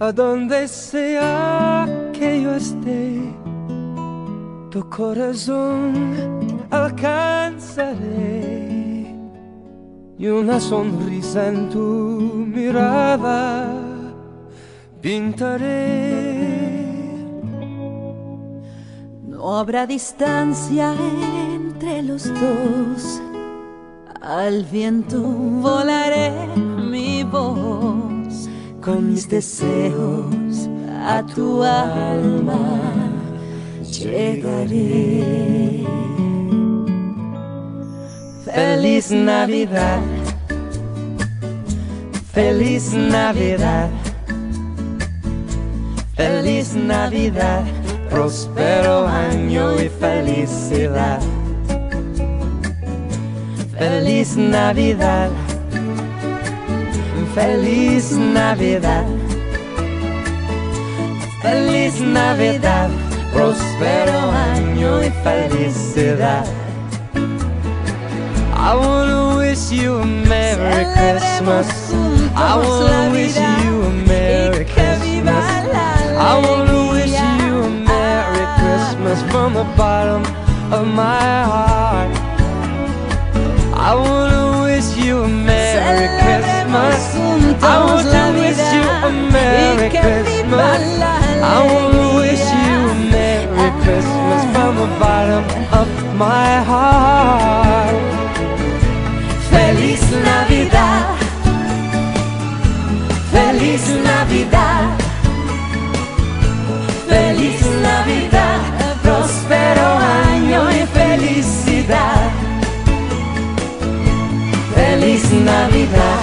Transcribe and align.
a 0.00 0.12
donde 0.12 0.68
sea 0.68 1.88
que 2.12 2.42
yo 2.42 2.54
esté, 2.54 3.20
tu 4.70 4.88
corazón 4.88 5.92
alcanzaré 6.70 7.98
y 10.16 10.26
una 10.26 10.60
sonrisa 10.60 11.48
en 11.48 11.68
tu 11.70 11.80
mirada 12.46 13.72
pintaré. 15.00 16.28
No 19.26 19.56
habrá 19.58 19.86
distancia 19.86 20.94
entre 21.54 22.02
los 22.02 22.24
dos, 22.40 23.20
al 24.20 24.64
viento 24.64 25.20
volaré 25.20 26.32
con 28.88 29.12
mis 29.12 29.28
deseos 29.28 30.66
a 31.04 31.22
tu 31.34 31.62
alma 31.62 32.80
llegaré. 33.82 35.84
Feliz 38.46 39.10
Navidad, 39.10 40.00
feliz 42.32 42.94
Navidad, 42.94 43.90
feliz 46.16 46.74
Navidad, 46.74 47.64
próspero 48.08 49.06
año 49.06 49.78
y 49.82 49.90
felicidad. 49.90 51.20
Feliz 53.78 54.36
Navidad, 54.36 55.30
feliz 57.38 58.10
Navidad, 58.10 59.06
feliz 61.40 62.00
Navidad, 62.00 62.90
próspero 63.32 64.32
año 64.54 65.04
y 65.04 65.10
felicidad. 65.22 66.44
I 68.56 68.74
wanna 68.74 69.36
wish 69.36 69.70
you 69.70 70.00
a 70.00 70.04
Merry 70.04 70.84
Christmas. 70.96 71.92
I 72.34 72.56
wanna 72.56 73.12
wish 73.12 73.36
you 73.36 73.82
a 73.84 73.90
Merry 74.08 74.64
Christmas. 74.64 75.44
I 76.30 76.34
wanna 76.44 76.90
wish 76.90 77.14
you 77.40 77.54
a 77.62 77.70
Merry 77.70 78.46
Christmas 78.58 79.22
from 79.30 79.54
the 79.54 79.66
bottom 79.76 80.22
of 80.72 80.84
my 80.88 81.44
heart. 81.52 82.10
I 83.74 83.94
wanna 83.94 84.62
wish 84.64 84.96
you 84.96 85.22
a 85.22 85.28
Merry 85.28 86.08
Christmas. 86.20 87.27
My 96.18 96.52
heart. 96.68 97.94
Feliz 99.50 100.02
Navidad, 100.30 101.16
feliz 103.30 103.82
Navidad, 104.10 104.88
feliz 107.08 107.60
Navidad, 107.88 108.60
próspero 109.02 109.86
año 110.26 110.60
y 110.70 110.86
felicidad. 110.98 112.30
Feliz 114.74 115.24
Navidad, 115.32 116.20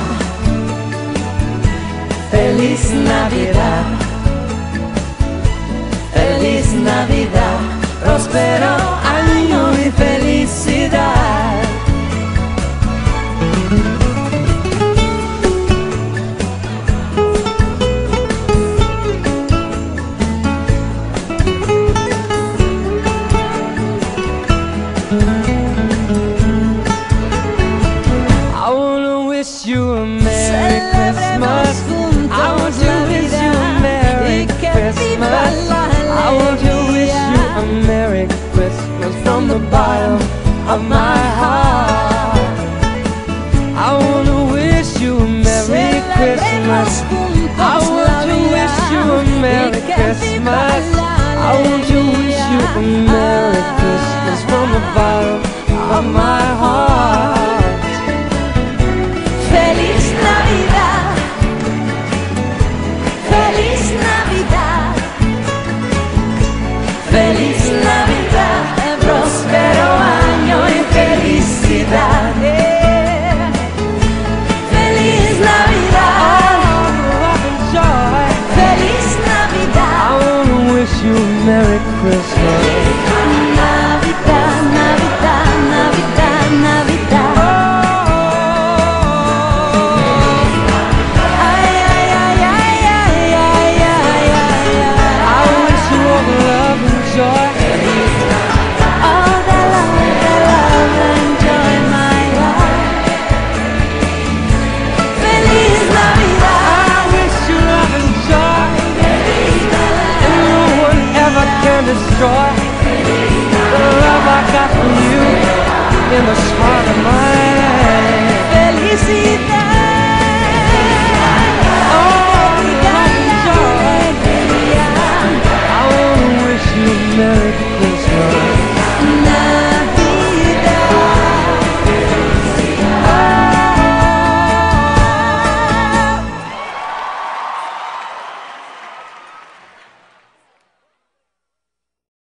feliz 2.32 2.92
Navidad, 2.92 3.86
feliz 6.14 6.74
Navidad, 6.74 7.60
próspero 8.04 8.85
Christmas. 35.16 35.70
I 35.72 36.36
want 36.36 36.60
to 36.60 36.76
wish 36.92 37.16
you 37.32 37.42
a 37.56 37.88
Merry 37.88 38.28
Christmas 38.54 39.16
from 39.24 39.48
the 39.48 39.60
bottom 39.72 40.20
of 40.68 40.84
my 40.90 41.18
heart. 41.40 42.36
I 43.78 43.92
wanna 43.96 44.52
wish 44.52 45.00
you 45.00 45.18
a 45.18 45.28
Merry 45.28 46.02
Christmas. 46.16 46.92
I 47.58 47.80
want 47.88 48.28
to 48.28 48.36
wish 48.52 48.78
you 48.92 49.04
a 49.16 49.24
Merry 49.40 49.82
Christmas. 49.96 50.84
I 51.48 51.52
want 51.64 51.84
to 51.92 52.00
wish 52.20 52.42
you 52.52 52.62
a 52.76 52.84
Merry 53.08 53.64
Christmas 53.80 54.40
from 54.50 54.68
the 54.76 54.84
bottom 54.96 55.40
of 55.96 56.04
my 56.14 56.35